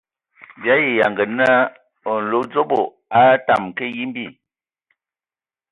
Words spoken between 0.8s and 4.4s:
yanga naa nlodzobo a tamǝ ka yimbi.